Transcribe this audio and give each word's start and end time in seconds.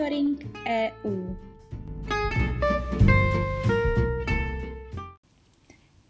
Monitoring 0.00 0.56
EU. 0.66 1.36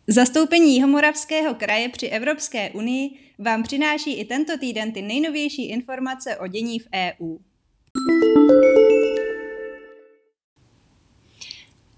Zastoupení 0.07 0.75
Jihomoravského 0.75 1.55
kraje 1.55 1.89
při 1.89 2.07
Evropské 2.07 2.71
unii 2.71 3.11
vám 3.39 3.63
přináší 3.63 4.21
i 4.21 4.25
tento 4.25 4.59
týden 4.59 4.93
ty 4.93 5.03
nejnovější 5.03 5.69
informace 5.69 6.37
o 6.37 6.47
dění 6.47 6.79
v 6.79 6.89
EU. 6.95 7.37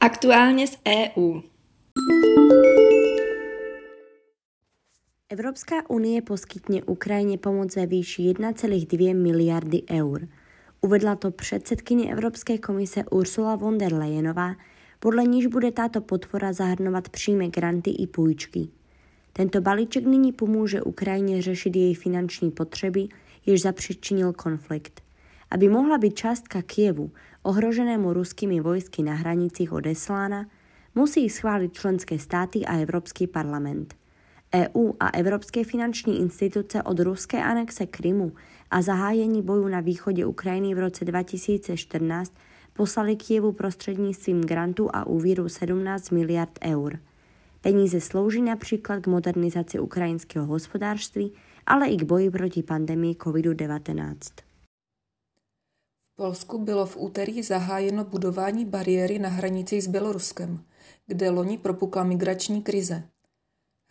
Aktuálně 0.00 0.66
z 0.66 0.79
EU. 0.88 1.40
Evropská 5.29 5.90
unie 5.90 6.22
poskytne 6.22 6.82
Ukrajině 6.82 7.38
pomoc 7.38 7.76
ve 7.76 7.86
výši 7.86 8.22
1,2 8.22 9.22
miliardy 9.22 9.82
eur. 9.90 10.29
Uvedla 10.85 11.17
to 11.17 11.31
předsedkyně 11.31 12.13
Evropské 12.13 12.59
komise 12.59 13.04
Ursula 13.11 13.57
von 13.57 13.79
der 13.79 13.95
Leyenová, 13.95 14.54
podle 15.00 15.25
níž 15.25 15.46
bude 15.46 15.72
táto 15.72 16.00
podpora 16.00 16.53
zahrnovat 16.53 17.08
přímé 17.08 17.49
granty 17.49 17.91
i 17.91 18.07
půjčky. 18.07 18.68
Tento 19.32 19.61
balíček 19.61 20.07
nyní 20.07 20.32
pomůže 20.32 20.82
Ukrajině 20.82 21.43
řešit 21.43 21.77
její 21.77 21.95
finanční 21.95 22.50
potřeby, 22.50 23.08
jež 23.46 23.63
zapřičinil 23.63 24.32
konflikt. 24.32 25.03
Aby 25.50 25.68
mohla 25.68 25.99
být 25.99 26.14
částka 26.14 26.63
Kievu, 26.63 27.11
ohroženému 27.43 28.13
ruskými 28.13 28.61
vojsky 28.61 29.03
na 29.03 29.14
hranicích 29.14 29.72
odeslána, 29.72 30.46
musí 30.94 31.29
schválit 31.29 31.72
členské 31.72 32.19
státy 32.19 32.64
a 32.64 32.78
Evropský 32.78 33.27
parlament. 33.27 34.02
EU 34.55 34.92
a 35.00 35.08
evropské 35.08 35.64
finanční 35.64 36.20
instituce 36.20 36.83
od 36.83 37.00
ruské 37.00 37.42
anexe 37.42 37.86
Krymu 37.86 38.33
a 38.70 38.82
zahájení 38.82 39.42
bojů 39.42 39.68
na 39.68 39.80
východě 39.80 40.27
Ukrajiny 40.27 40.74
v 40.74 40.78
roce 40.78 41.04
2014 41.04 42.32
poslali 42.72 43.16
Kijevu 43.16 43.52
prostřednictvím 43.52 44.40
grantu 44.40 44.88
a 44.92 45.06
úvěru 45.06 45.48
17 45.48 46.10
miliard 46.10 46.58
eur. 46.64 46.98
Peníze 47.60 48.00
slouží 48.00 48.42
například 48.42 49.00
k 49.00 49.06
modernizaci 49.06 49.78
ukrajinského 49.78 50.46
hospodářství, 50.46 51.32
ale 51.66 51.88
i 51.88 51.96
k 51.96 52.02
boji 52.02 52.30
proti 52.30 52.62
pandemii 52.62 53.14
COVID-19. 53.14 54.16
V 56.12 56.16
Polsku 56.16 56.58
bylo 56.58 56.86
v 56.86 56.96
úterý 56.96 57.42
zahájeno 57.42 58.05
budování 58.05 58.64
bariéry 58.64 59.18
na 59.18 59.28
hranici 59.28 59.80
s 59.80 59.88
Běloruskem, 59.88 60.64
kde 61.06 61.30
loni 61.30 61.58
propukla 61.58 62.05
migrační 62.05 62.62
krize. 62.62 63.02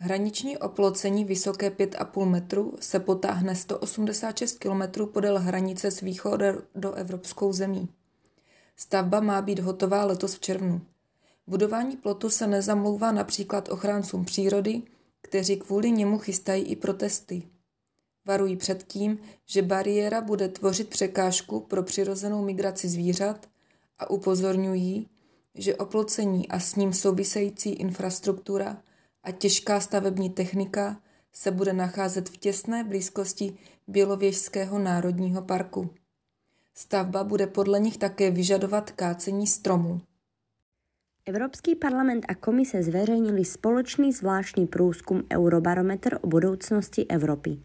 Hraniční 0.04 0.58
oplocení 0.58 1.24
vysoké 1.24 1.70
5,5 1.70 2.24
metru 2.24 2.74
se 2.80 3.00
potáhne 3.00 3.56
186 3.56 4.58
km 4.58 5.06
podél 5.06 5.38
hranice 5.38 5.90
s 5.90 6.02
do 6.74 6.92
evropskou 6.92 7.52
zemí. 7.52 7.88
Stavba 8.76 9.20
má 9.20 9.42
být 9.42 9.58
hotová 9.58 10.04
letos 10.04 10.34
v 10.34 10.40
červnu. 10.40 10.80
Budování 11.46 11.96
plotu 11.96 12.30
se 12.30 12.46
nezamlouvá 12.46 13.12
například 13.12 13.68
ochráncům 13.68 14.24
přírody, 14.24 14.82
kteří 15.20 15.56
kvůli 15.56 15.90
němu 15.90 16.18
chystají 16.18 16.64
i 16.64 16.76
protesty. 16.76 17.42
Varují 18.26 18.56
před 18.56 18.82
tím, 18.82 19.18
že 19.46 19.62
bariéra 19.62 20.20
bude 20.20 20.48
tvořit 20.48 20.88
překážku 20.88 21.60
pro 21.60 21.82
přirozenou 21.82 22.44
migraci 22.44 22.88
zvířat 22.88 23.48
a 23.98 24.10
upozorňují, 24.10 25.08
že 25.54 25.76
oplocení 25.76 26.48
a 26.48 26.60
s 26.60 26.76
ním 26.76 26.92
související 26.92 27.70
infrastruktura 27.70 28.82
a 29.22 29.30
těžká 29.30 29.80
stavební 29.80 30.30
technika 30.30 31.00
se 31.32 31.50
bude 31.50 31.72
nacházet 31.72 32.28
v 32.28 32.36
těsné 32.36 32.84
blízkosti 32.84 33.58
Bělověžského 33.88 34.78
národního 34.78 35.42
parku. 35.42 35.90
Stavba 36.74 37.24
bude 37.24 37.46
podle 37.46 37.80
nich 37.80 37.98
také 37.98 38.30
vyžadovat 38.30 38.90
kácení 38.90 39.46
stromů. 39.46 40.00
Evropský 41.26 41.74
parlament 41.74 42.24
a 42.28 42.34
komise 42.34 42.82
zveřejnili 42.82 43.44
společný 43.44 44.12
zvláštní 44.12 44.66
průzkum 44.66 45.22
Eurobarometr 45.32 46.18
o 46.22 46.26
budoucnosti 46.26 47.06
Evropy. 47.06 47.58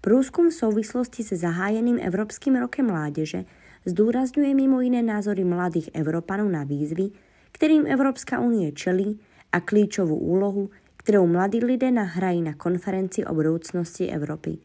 Průzkum 0.00 0.50
v 0.50 0.54
souvislosti 0.54 1.22
se 1.22 1.36
zahájeným 1.36 1.98
Evropským 2.02 2.56
rokem 2.56 2.86
mládeže 2.86 3.44
zdůrazňuje 3.86 4.54
mimo 4.54 4.80
jiné 4.80 5.02
názory 5.02 5.44
mladých 5.44 5.90
Evropanů 5.94 6.48
na 6.48 6.64
výzvy, 6.64 7.10
kterým 7.52 7.86
Evropská 7.86 8.40
unie 8.40 8.72
čelí 8.72 9.20
a 9.52 9.60
klíčovou 9.60 10.16
úlohu, 10.16 10.70
kterou 11.02 11.26
mladí 11.26 11.64
lidé 11.64 11.90
nahrají 11.90 12.42
na 12.42 12.54
konferenci 12.54 13.24
o 13.24 13.34
budoucnosti 13.34 14.10
Evropy. 14.10 14.58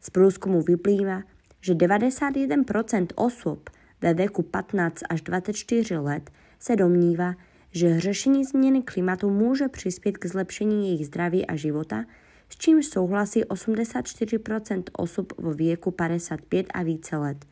Z 0.00 0.10
průzkumu 0.10 0.62
vyplývá, 0.62 1.22
že 1.60 1.74
91% 1.74 3.06
osob 3.14 3.70
ve 4.00 4.14
věku 4.14 4.42
15 4.42 5.02
až 5.08 5.22
24 5.22 5.96
let 5.96 6.30
se 6.58 6.76
domnívá, 6.76 7.34
že 7.72 8.00
řešení 8.00 8.44
změny 8.44 8.82
klimatu 8.82 9.30
může 9.30 9.68
přispět 9.68 10.18
k 10.18 10.26
zlepšení 10.26 10.88
jejich 10.88 11.06
zdraví 11.06 11.46
a 11.46 11.56
života, 11.56 12.04
s 12.48 12.56
čímž 12.56 12.86
souhlasí 12.86 13.44
84% 13.44 14.82
osob 14.92 15.32
vo 15.38 15.52
věku 15.52 15.90
55 15.90 16.66
a 16.74 16.82
více 16.82 17.16
let. 17.16 17.46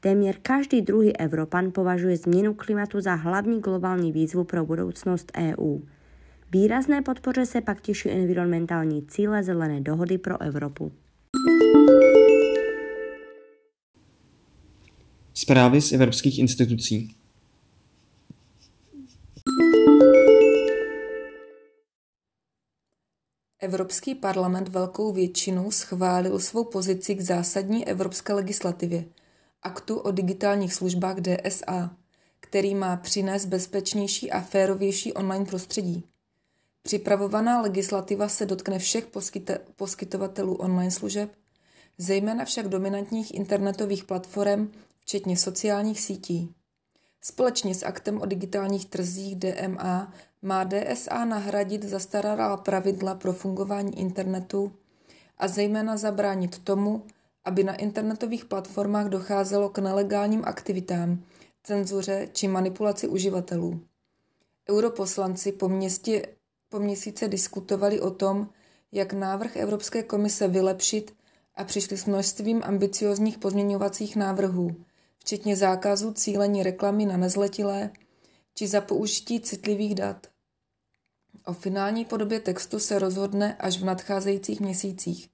Téměř 0.00 0.38
každý 0.42 0.82
druhý 0.82 1.16
Evropan 1.16 1.72
považuje 1.72 2.16
změnu 2.16 2.54
klimatu 2.54 3.00
za 3.00 3.14
hlavní 3.14 3.60
globální 3.60 4.12
výzvu 4.12 4.44
pro 4.44 4.64
budoucnost 4.64 5.32
EU. 5.36 5.78
Výrazné 6.54 7.02
podpoře 7.02 7.46
se 7.46 7.60
pak 7.60 7.80
těší 7.80 8.10
environmentální 8.10 9.06
cíle 9.06 9.42
zelené 9.42 9.80
dohody 9.80 10.18
pro 10.18 10.42
Evropu. 10.42 10.92
Zprávy 15.34 15.80
z 15.80 15.92
evropských 15.92 16.38
institucí. 16.38 17.16
Evropský 23.60 24.14
parlament 24.14 24.68
velkou 24.68 25.12
většinou 25.12 25.70
schválil 25.70 26.38
svou 26.38 26.64
pozici 26.64 27.14
k 27.14 27.20
zásadní 27.20 27.88
evropské 27.88 28.32
legislativě, 28.32 29.04
aktu 29.62 29.98
o 29.98 30.10
digitálních 30.10 30.74
službách 30.74 31.16
DSA, 31.20 31.96
který 32.40 32.74
má 32.74 32.96
přinést 32.96 33.46
bezpečnější 33.46 34.30
a 34.30 34.40
férovější 34.40 35.12
online 35.12 35.44
prostředí. 35.44 36.04
Připravovaná 36.82 37.60
legislativa 37.60 38.28
se 38.28 38.46
dotkne 38.46 38.78
všech 38.78 39.08
poskytovatelů 39.76 40.54
online 40.54 40.90
služeb, 40.90 41.32
zejména 41.98 42.44
však 42.44 42.68
dominantních 42.68 43.34
internetových 43.34 44.04
platform, 44.04 44.72
včetně 45.00 45.36
sociálních 45.36 46.00
sítí. 46.00 46.54
Společně 47.20 47.74
s 47.74 47.82
aktem 47.82 48.20
o 48.20 48.26
digitálních 48.26 48.86
trzích 48.86 49.36
DMA 49.36 50.12
má 50.42 50.64
DSA 50.64 51.24
nahradit 51.24 51.84
zastaralá 51.84 52.56
pravidla 52.56 53.14
pro 53.14 53.32
fungování 53.32 53.98
internetu 53.98 54.72
a 55.38 55.48
zejména 55.48 55.96
zabránit 55.96 56.58
tomu, 56.58 57.06
aby 57.44 57.64
na 57.64 57.74
internetových 57.74 58.44
platformách 58.44 59.06
docházelo 59.06 59.68
k 59.68 59.78
nelegálním 59.78 60.42
aktivitám, 60.44 61.24
cenzuře 61.62 62.28
či 62.32 62.48
manipulaci 62.48 63.08
uživatelů. 63.08 63.80
Europoslanci 64.70 65.52
po, 65.52 65.68
městě, 65.68 66.26
po 66.72 66.78
měsíce 66.78 67.28
diskutovali 67.28 68.00
o 68.00 68.10
tom, 68.10 68.48
jak 68.92 69.12
návrh 69.12 69.56
Evropské 69.56 70.02
komise 70.02 70.48
vylepšit 70.48 71.14
a 71.54 71.64
přišli 71.64 71.96
s 71.96 72.06
množstvím 72.06 72.62
ambiciozních 72.64 73.38
pozměňovacích 73.38 74.16
návrhů, 74.16 74.76
včetně 75.18 75.56
zákazu 75.56 76.12
cílení 76.12 76.62
reklamy 76.62 77.06
na 77.06 77.16
nezletilé 77.16 77.90
či 78.54 78.66
za 78.68 78.80
použití 78.80 79.40
citlivých 79.40 79.94
dat. 79.94 80.26
O 81.46 81.52
finální 81.52 82.04
podobě 82.04 82.40
textu 82.40 82.78
se 82.78 82.98
rozhodne 82.98 83.54
až 83.54 83.80
v 83.80 83.84
nadcházejících 83.84 84.60
měsících. 84.60 85.28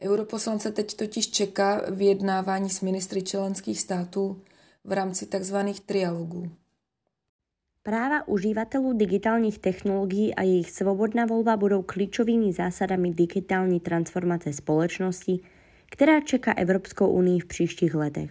Europoslance 0.00 0.70
teď 0.72 0.96
totiž 0.96 1.30
čeká 1.30 1.82
vyjednávání 1.90 2.70
s 2.70 2.80
ministry 2.80 3.22
členských 3.22 3.80
států 3.80 4.42
v 4.84 4.92
rámci 4.92 5.26
tzv. 5.26 5.56
trialogů. 5.86 6.50
Práva 7.88 8.28
uživatelů 8.28 8.92
digitálních 8.92 9.58
technologií 9.58 10.34
a 10.34 10.42
jejich 10.42 10.70
svobodná 10.70 11.26
volba 11.26 11.56
budou 11.56 11.82
klíčovými 11.82 12.52
zásadami 12.52 13.10
digitální 13.10 13.80
transformace 13.80 14.52
společnosti, 14.52 15.40
která 15.90 16.20
čeká 16.20 16.52
Evropskou 16.52 17.08
unii 17.08 17.40
v 17.40 17.46
příštích 17.46 17.94
letech. 17.94 18.30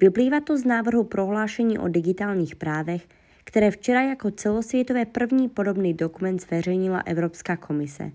Vyplývá 0.00 0.40
to 0.40 0.58
z 0.58 0.64
návrhu 0.64 1.04
prohlášení 1.04 1.78
o 1.78 1.88
digitálních 1.88 2.56
právech, 2.56 3.08
které 3.44 3.70
včera 3.70 4.02
jako 4.02 4.30
celosvětové 4.30 5.04
první 5.04 5.48
podobný 5.48 5.94
dokument 5.94 6.42
zveřejnila 6.42 7.00
Evropská 7.00 7.56
komise. 7.56 8.10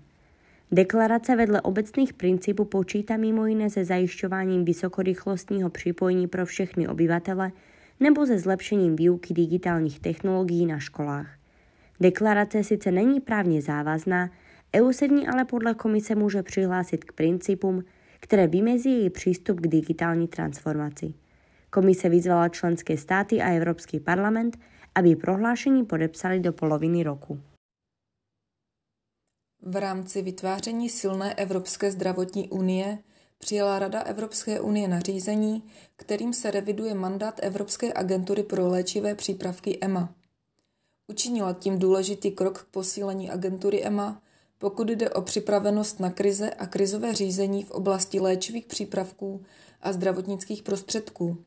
Deklarace 0.72 1.36
vedle 1.36 1.60
obecných 1.60 2.12
principů 2.12 2.64
počítá 2.64 3.16
mimo 3.16 3.46
jiné 3.46 3.70
se 3.70 3.84
zajišťováním 3.84 4.64
vysokorychlostního 4.64 5.70
připojení 5.70 6.26
pro 6.26 6.46
všechny 6.46 6.88
obyvatele 6.88 7.52
nebo 8.02 8.26
se 8.26 8.38
zlepšením 8.38 8.96
výuky 8.96 9.34
digitálních 9.34 10.00
technologií 10.00 10.66
na 10.66 10.78
školách. 10.78 11.38
Deklarace 12.00 12.64
sice 12.64 12.90
není 12.90 13.20
právně 13.20 13.62
závazná, 13.62 14.30
EU 14.76 14.92
se 14.92 15.08
v 15.08 15.10
ní 15.10 15.28
ale 15.28 15.44
podle 15.44 15.74
komise 15.74 16.14
může 16.14 16.42
přihlásit 16.42 17.04
k 17.04 17.12
principům, 17.12 17.84
které 18.20 18.46
vymezí 18.46 18.90
její 18.90 19.10
přístup 19.10 19.60
k 19.60 19.66
digitální 19.66 20.28
transformaci. 20.28 21.14
Komise 21.70 22.08
vyzvala 22.08 22.48
členské 22.48 22.96
státy 22.96 23.42
a 23.42 23.50
Evropský 23.50 24.00
parlament, 24.00 24.58
aby 24.94 25.16
prohlášení 25.16 25.84
podepsali 25.84 26.40
do 26.40 26.52
poloviny 26.52 27.02
roku. 27.02 27.40
V 29.62 29.76
rámci 29.76 30.22
vytváření 30.22 30.88
silné 30.88 31.34
Evropské 31.34 31.90
zdravotní 31.90 32.48
unie 32.48 32.98
přijala 33.42 33.78
Rada 33.78 34.00
Evropské 34.00 34.60
unie 34.60 34.88
nařízení, 34.88 35.62
kterým 35.96 36.32
se 36.32 36.50
reviduje 36.50 36.94
mandát 36.94 37.40
Evropské 37.42 37.92
agentury 37.94 38.42
pro 38.42 38.68
léčivé 38.68 39.14
přípravky 39.14 39.78
EMA. 39.80 40.14
Učinila 41.06 41.52
tím 41.52 41.78
důležitý 41.78 42.30
krok 42.30 42.62
k 42.62 42.70
posílení 42.70 43.30
agentury 43.30 43.84
EMA, 43.84 44.22
pokud 44.58 44.88
jde 44.88 45.10
o 45.10 45.22
připravenost 45.22 46.00
na 46.00 46.10
krize 46.10 46.50
a 46.50 46.66
krizové 46.66 47.14
řízení 47.14 47.64
v 47.64 47.70
oblasti 47.70 48.20
léčivých 48.20 48.66
přípravků 48.66 49.42
a 49.80 49.92
zdravotnických 49.92 50.62
prostředků. 50.62 51.44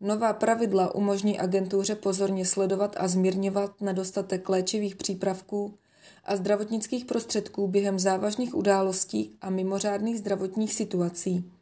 Nová 0.00 0.32
pravidla 0.32 0.94
umožní 0.94 1.38
agentuře 1.38 1.94
pozorně 1.94 2.46
sledovat 2.46 2.96
a 2.98 3.08
zmírňovat 3.08 3.80
nedostatek 3.80 4.48
léčivých 4.48 4.96
přípravků 4.96 5.78
a 6.24 6.36
zdravotnických 6.36 7.04
prostředků 7.04 7.68
během 7.68 7.98
závažných 7.98 8.54
událostí 8.54 9.36
a 9.40 9.50
mimořádných 9.50 10.18
zdravotních 10.18 10.74
situací 10.74 11.52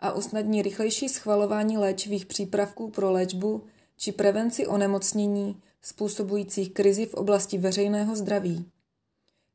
a 0.00 0.12
usnadní 0.12 0.62
rychlejší 0.62 1.08
schvalování 1.08 1.78
léčivých 1.78 2.26
přípravků 2.26 2.90
pro 2.90 3.12
léčbu 3.12 3.64
či 3.96 4.12
prevenci 4.12 4.66
onemocnění 4.66 5.62
způsobujících 5.82 6.72
krizi 6.72 7.06
v 7.06 7.14
oblasti 7.14 7.58
veřejného 7.58 8.16
zdraví. 8.16 8.66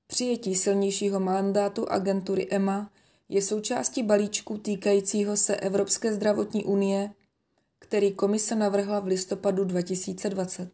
Přijetí 0.08 0.56
silnějšího 0.56 1.20
mandátu 1.20 1.90
agentury 1.90 2.48
EMA 2.52 2.92
je 3.30 3.42
součástí 3.42 4.04
balíčku 4.04 4.58
týkajícího 4.58 5.38
se 5.38 5.56
Evropské 5.56 6.14
zdravotní 6.14 6.64
unie, 6.64 7.12
který 7.80 8.12
komise 8.12 8.56
navrhla 8.56 9.00
v 9.00 9.08
listopadu 9.08 9.64
2020. 9.64 10.72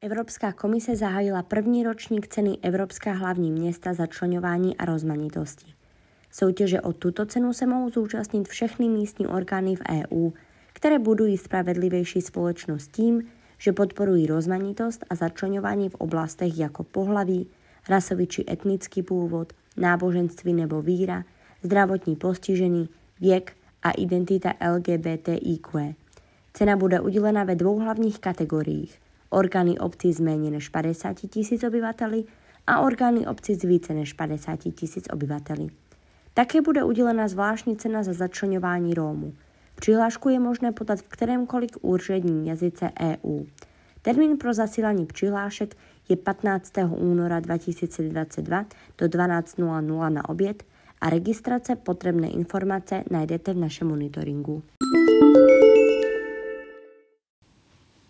Evropská 0.00 0.52
komise 0.52 0.96
zahájila 0.96 1.42
první 1.42 1.84
ročník 1.84 2.28
ceny 2.28 2.58
Evropská 2.62 3.12
hlavní 3.12 3.50
města 3.50 3.94
začlenování 3.94 4.76
a 4.76 4.84
rozmanitosti. 4.84 5.72
Soutěže 6.30 6.80
o 6.80 6.92
tuto 6.92 7.26
cenu 7.26 7.52
se 7.52 7.66
mohou 7.66 7.90
zúčastnit 7.90 8.48
všechny 8.48 8.88
místní 8.88 9.26
orgány 9.26 9.76
v 9.76 9.80
EU, 9.90 10.30
které 10.72 10.98
budují 10.98 11.38
spravedlivější 11.38 12.20
společnost 12.20 12.88
tím, 12.92 13.22
že 13.58 13.72
podporují 13.72 14.26
rozmanitost 14.26 15.04
a 15.10 15.14
začlenování 15.14 15.88
v 15.88 15.94
oblastech 15.94 16.58
jako 16.58 16.84
pohlaví, 16.84 17.50
rasový 17.88 18.26
či 18.26 18.44
etnický 18.50 19.02
původ, 19.02 19.52
náboženství 19.76 20.52
nebo 20.52 20.82
víra, 20.82 21.24
zdravotní 21.62 22.16
postižení, 22.16 22.88
věk 23.20 23.56
a 23.82 23.90
identita 23.90 24.52
LGBTIQ. 24.74 25.94
Cena 26.52 26.76
bude 26.76 27.00
udělena 27.00 27.44
ve 27.44 27.54
dvou 27.54 27.78
hlavních 27.78 28.18
kategoriích. 28.18 29.05
Orgány 29.36 29.78
obcí 29.78 30.12
s 30.12 30.20
méně 30.20 30.50
než 30.50 30.68
50 30.68 31.16
tisíc 31.30 31.64
obyvateli 31.64 32.24
a 32.66 32.80
orgány 32.80 33.26
obcí 33.26 33.54
s 33.54 33.62
více 33.62 33.94
než 33.94 34.12
50 34.12 34.58
tisíc 34.74 35.04
obyvateli. 35.12 35.66
Také 36.34 36.62
bude 36.62 36.84
udělena 36.84 37.28
zvláštní 37.28 37.76
cena 37.76 38.02
za 38.02 38.12
začlenování 38.12 38.94
Rómu. 38.94 39.34
Přihlášku 39.74 40.28
je 40.28 40.40
možné 40.40 40.72
podat 40.72 40.98
v 40.98 41.08
kterémkoliv 41.08 41.70
úředním 41.80 42.44
jazyce 42.44 42.90
EU. 43.00 43.44
Termín 44.02 44.36
pro 44.36 44.54
zasílání 44.54 45.06
přihlášek 45.06 45.76
je 46.08 46.16
15. 46.16 46.72
února 46.96 47.40
2022 47.40 48.64
do 48.98 49.06
12.00 49.06 50.12
na 50.12 50.28
oběd 50.28 50.62
a 51.00 51.10
registrace 51.10 51.76
potřebné 51.76 52.28
informace 52.28 53.04
najdete 53.10 53.54
v 53.54 53.56
našem 53.56 53.88
monitoringu. 53.88 54.62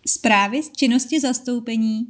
Zprávy 0.08 0.62
z 0.62 0.72
činnosti 0.72 1.20
zastoupení. 1.20 2.06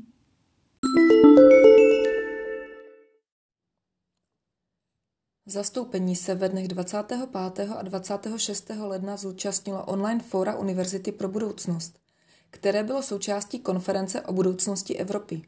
Zastoupení 5.46 6.16
se 6.16 6.34
ve 6.34 6.48
dnech 6.48 6.68
25. 6.68 7.70
a 7.76 7.82
26. 7.82 8.70
ledna 8.78 9.16
zúčastnilo 9.16 9.84
online 9.84 10.20
fóra 10.20 10.56
Univerzity 10.56 11.12
pro 11.12 11.28
budoucnost, 11.28 11.98
které 12.50 12.84
bylo 12.84 13.02
součástí 13.02 13.58
konference 13.58 14.22
o 14.22 14.32
budoucnosti 14.32 14.96
Evropy. 14.96 15.42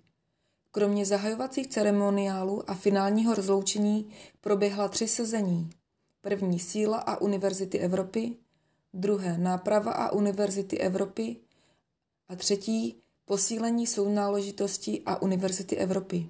Kromě 0.70 1.06
zahajovacích 1.06 1.66
ceremoniálů 1.66 2.70
a 2.70 2.74
finálního 2.74 3.34
rozloučení 3.34 4.10
proběhla 4.40 4.88
tři 4.88 5.08
sezení. 5.08 5.70
První 6.20 6.58
síla 6.58 6.98
a 6.98 7.20
Univerzity 7.20 7.78
Evropy, 7.78 8.36
druhé 8.94 9.38
náprava 9.38 9.92
a 9.92 10.12
Univerzity 10.12 10.78
Evropy 10.78 11.36
a 12.28 12.36
třetí 12.36 12.96
posílení 13.24 13.86
sounáležitosti 13.86 15.02
a 15.06 15.22
Univerzity 15.22 15.76
Evropy. 15.76 16.28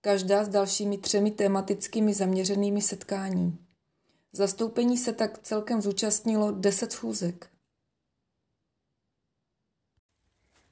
Každá 0.00 0.44
s 0.44 0.48
dalšími 0.48 0.98
třemi 0.98 1.30
tematickými 1.30 2.14
zaměřenými 2.14 2.82
setkání. 2.82 3.58
Zastoupení 4.32 4.98
se 4.98 5.12
tak 5.12 5.38
celkem 5.38 5.82
zúčastnilo 5.82 6.52
10 6.52 6.92
schůzek. 6.92 7.50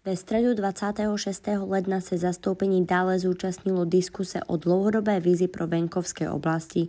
Ve 0.05 0.17
středu 0.17 0.55
26. 0.55 1.49
ledna 1.67 2.01
se 2.01 2.19
zastoupení 2.19 2.87
dále 2.87 3.19
zúčastnilo 3.19 3.85
diskuse 3.85 4.41
o 4.47 4.57
dlouhodobé 4.57 5.21
vizi 5.21 5.49
pro 5.49 5.67
venkovské 5.67 6.31
oblasti, 6.31 6.89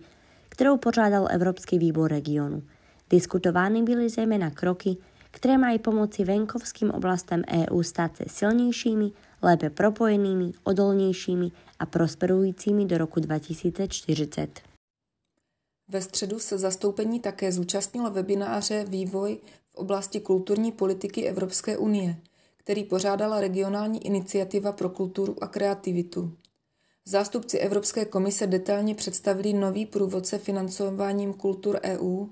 kterou 0.50 0.78
pořádal 0.78 1.28
Evropský 1.32 1.80
výbor 1.80 2.12
regionu. 2.12 2.64
Diskutovány 3.10 3.84
byly 3.84 4.10
zejména 4.10 4.52
kroky, 4.52 4.98
které 5.38 5.57
mají 5.57 5.80
pomoci 5.80 6.24
venkovským 6.24 6.92
oblastem 6.92 7.44
EU 7.50 7.84
stát 7.84 8.18
se 8.18 8.24
silnějšími, 8.28 9.12
lépe 9.42 9.69
propojenými, 9.69 10.51
odolnějšími 10.63 11.51
a 11.80 11.86
prosperujícími 11.86 12.86
do 12.86 12.98
roku 12.98 13.19
2040. 13.19 14.60
Ve 15.88 16.01
středu 16.01 16.39
se 16.39 16.57
zastoupení 16.57 17.19
také 17.19 17.51
zúčastnilo 17.51 18.12
webináře 18.12 18.86
Vývoj 18.88 19.39
v 19.69 19.75
oblasti 19.75 20.19
kulturní 20.19 20.72
politiky 20.72 21.28
Evropské 21.28 21.78
unie– 21.78 22.16
který 22.68 22.83
pořádala 22.83 23.42
regionální 23.42 24.06
iniciativa 24.06 24.72
pro 24.72 24.90
kulturu 24.90 25.44
a 25.44 25.48
kreativitu. 25.48 26.33
Zástupci 27.06 27.57
Evropské 27.57 28.06
komise 28.06 28.48
detailně 28.48 28.95
představili 28.95 29.54
nový 29.54 29.86
průvodce 29.86 30.38
financováním 30.38 31.33
kultur 31.33 31.80
EU, 31.83 32.26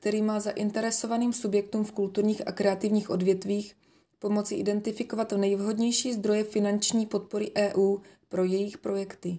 který 0.00 0.22
má 0.22 0.40
zainteresovaným 0.40 1.32
subjektům 1.32 1.84
v 1.84 1.92
kulturních 1.92 2.48
a 2.48 2.52
kreativních 2.52 3.10
odvětvích 3.10 3.76
pomoci 4.18 4.54
identifikovat 4.54 5.32
nejvhodnější 5.32 6.12
zdroje 6.12 6.44
finanční 6.44 7.06
podpory 7.06 7.52
EU 7.56 7.96
pro 8.28 8.44
jejich 8.44 8.78
projekty. 8.78 9.38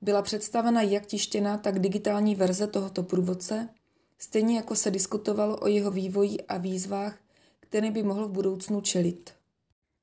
Byla 0.00 0.22
představena 0.22 0.82
jak 0.82 1.06
tištěná, 1.06 1.58
tak 1.58 1.78
digitální 1.78 2.34
verze 2.34 2.66
tohoto 2.66 3.02
průvodce, 3.02 3.68
stejně 4.18 4.56
jako 4.56 4.74
se 4.74 4.90
diskutovalo 4.90 5.56
o 5.56 5.68
jeho 5.68 5.90
vývoji 5.90 6.36
a 6.48 6.58
výzvách, 6.58 7.18
které 7.60 7.90
by 7.90 8.02
mohl 8.02 8.28
v 8.28 8.32
budoucnu 8.32 8.80
čelit. 8.80 9.30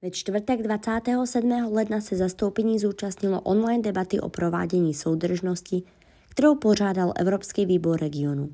Ve 0.02 0.12
čtvrtek 0.12 0.62
27. 0.62 1.52
ledna 1.72 2.02
se 2.02 2.16
zastoupení 2.16 2.80
zúčastnilo 2.80 3.42
online 3.42 3.84
debaty 3.84 4.20
o 4.20 4.30
provádění 4.30 4.94
soudržnosti, 4.94 5.84
kterou 6.30 6.56
pořádal 6.56 7.14
Evropský 7.16 7.66
výbor 7.66 8.00
regionu. 8.00 8.50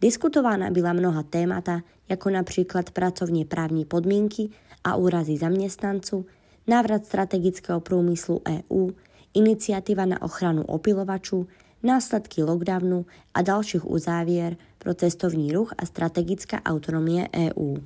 Diskutována 0.00 0.70
byla 0.70 0.92
mnoha 0.92 1.22
témata, 1.22 1.80
jako 2.08 2.30
například 2.30 2.90
pracovně 2.90 3.44
právní 3.44 3.84
podmínky 3.84 4.50
a 4.84 4.96
úrazy 4.96 5.36
zaměstnanců, 5.36 6.26
návrat 6.66 7.06
strategického 7.06 7.80
průmyslu 7.80 8.42
EU, 8.48 8.90
iniciativa 9.34 10.04
na 10.04 10.22
ochranu 10.22 10.64
opilovačů, 10.64 11.46
následky 11.82 12.42
lockdownu 12.42 13.06
a 13.34 13.42
dalších 13.42 13.90
uzávěr 13.90 14.56
pro 14.78 14.94
cestovní 14.94 15.52
ruch 15.52 15.74
a 15.78 15.86
strategická 15.86 16.62
autonomie 16.64 17.28
EU. 17.36 17.76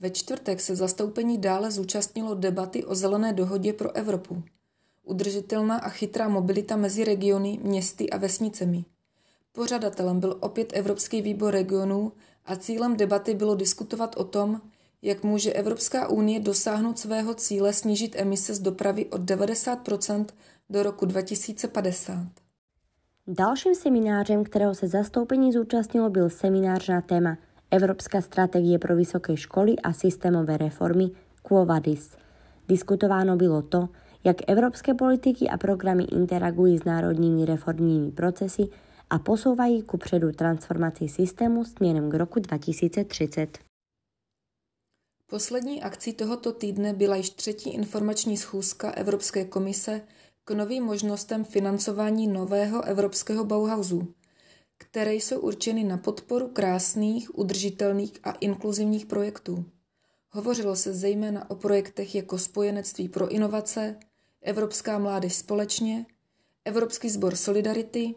Ve 0.00 0.10
čtvrtek 0.10 0.60
se 0.60 0.76
zastoupení 0.76 1.38
dále 1.38 1.70
zúčastnilo 1.70 2.34
debaty 2.34 2.84
o 2.84 2.94
zelené 2.94 3.32
dohodě 3.32 3.72
pro 3.72 3.96
Evropu. 3.96 4.42
Udržitelná 5.02 5.76
a 5.78 5.88
chytrá 5.88 6.28
mobilita 6.28 6.76
mezi 6.76 7.04
regiony, 7.04 7.58
městy 7.62 8.10
a 8.10 8.16
vesnicemi. 8.16 8.84
Pořadatelem 9.58 10.20
byl 10.20 10.36
opět 10.40 10.72
Evropský 10.74 11.22
výbor 11.22 11.52
regionů 11.52 12.12
a 12.46 12.56
cílem 12.56 12.96
debaty 12.96 13.34
bylo 13.34 13.54
diskutovat 13.54 14.16
o 14.16 14.24
tom, 14.24 14.60
jak 15.02 15.22
může 15.22 15.52
Evropská 15.52 16.08
unie 16.08 16.40
dosáhnout 16.40 16.98
svého 16.98 17.34
cíle 17.34 17.72
snížit 17.72 18.14
emise 18.18 18.54
z 18.54 18.58
dopravy 18.58 19.06
od 19.06 19.20
90% 19.20 20.26
do 20.70 20.82
roku 20.82 21.06
2050. 21.06 22.14
Dalším 23.26 23.74
seminářem, 23.74 24.44
kterého 24.44 24.74
se 24.74 24.88
zastoupení 24.88 25.52
zúčastnilo, 25.52 26.10
byl 26.10 26.30
seminář 26.30 26.88
na 26.88 27.00
téma 27.00 27.38
Evropská 27.70 28.20
strategie 28.20 28.78
pro 28.78 28.96
vysoké 28.96 29.36
školy 29.36 29.76
a 29.78 29.92
systémové 29.92 30.56
reformy 30.56 31.10
Quo 31.42 31.66
Vadis. 31.66 32.16
Diskutováno 32.68 33.36
bylo 33.36 33.62
to, 33.62 33.88
jak 34.24 34.36
evropské 34.46 34.94
politiky 34.94 35.48
a 35.48 35.56
programy 35.56 36.04
interagují 36.04 36.78
s 36.78 36.84
národními 36.84 37.44
reformními 37.44 38.10
procesy 38.12 38.68
a 39.10 39.18
posouvají 39.18 39.82
ku 39.82 39.98
předu 39.98 40.32
transformaci 40.32 41.08
systému 41.08 41.64
směrem 41.64 42.10
k 42.10 42.14
roku 42.14 42.40
2030. 42.40 43.58
Poslední 45.26 45.82
akcí 45.82 46.12
tohoto 46.12 46.52
týdne 46.52 46.92
byla 46.92 47.16
již 47.16 47.30
třetí 47.30 47.70
informační 47.70 48.36
schůzka 48.36 48.90
Evropské 48.90 49.44
komise 49.44 50.02
k 50.44 50.50
novým 50.50 50.84
možnostem 50.84 51.44
financování 51.44 52.26
nového 52.26 52.84
evropského 52.84 53.44
Bauhausu, 53.44 54.14
které 54.78 55.14
jsou 55.14 55.40
určeny 55.40 55.84
na 55.84 55.96
podporu 55.96 56.48
krásných, 56.48 57.38
udržitelných 57.38 58.12
a 58.24 58.30
inkluzivních 58.30 59.06
projektů. 59.06 59.64
Hovořilo 60.30 60.76
se 60.76 60.94
zejména 60.94 61.50
o 61.50 61.54
projektech 61.54 62.14
jako 62.14 62.38
Spojenectví 62.38 63.08
pro 63.08 63.28
inovace, 63.28 63.96
Evropská 64.42 64.98
mládež 64.98 65.34
společně, 65.34 66.06
Evropský 66.64 67.10
sbor 67.10 67.36
Solidarity, 67.36 68.14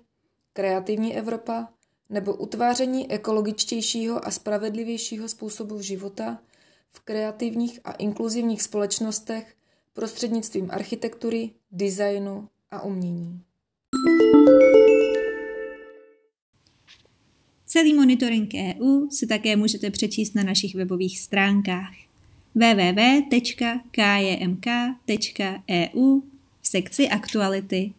Kreativní 0.53 1.17
Evropa 1.17 1.67
nebo 2.09 2.33
utváření 2.35 3.11
ekologičtějšího 3.11 4.27
a 4.27 4.31
spravedlivějšího 4.31 5.29
způsobu 5.29 5.81
života 5.81 6.41
v 6.89 6.99
kreativních 6.99 7.79
a 7.83 7.91
inkluzivních 7.91 8.61
společnostech 8.61 9.55
prostřednictvím 9.93 10.71
architektury, 10.71 11.49
designu 11.71 12.49
a 12.71 12.81
umění. 12.81 13.41
Celý 17.65 17.93
monitoring 17.93 18.53
EU 18.53 19.09
si 19.09 19.27
také 19.27 19.55
můžete 19.55 19.91
přečíst 19.91 20.35
na 20.35 20.43
našich 20.43 20.75
webových 20.75 21.19
stránkách 21.19 21.93
www.kjmk.eu 22.55 23.51
v 26.61 26.67
sekci 26.67 27.09
aktuality 27.09 27.93